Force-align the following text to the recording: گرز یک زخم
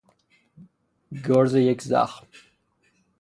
گرز 1.25 1.55
یک 1.55 1.81
زخم 1.81 2.27